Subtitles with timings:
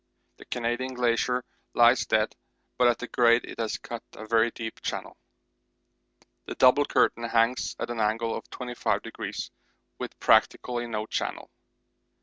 [0.37, 1.43] The Canadian Glacier
[1.75, 2.35] lies dead,
[2.79, 5.15] but at 'grade' it has cut a very deep channel.
[6.45, 9.51] The 'double curtain' hangs at an angle of 25°,
[9.99, 11.51] with practically no channel.